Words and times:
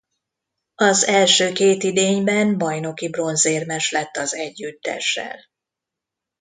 Az 0.75 1.03
első 1.03 1.51
két 1.51 1.83
idényben 1.83 2.57
bajnoki 2.57 3.09
bronzérmes 3.09 3.91
lett 3.91 4.15
az 4.17 4.35
együttessel. 4.35 5.39